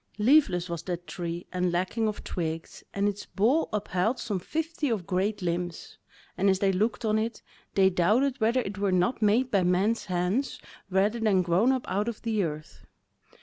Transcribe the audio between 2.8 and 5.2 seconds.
and its bole upheld but some fifty of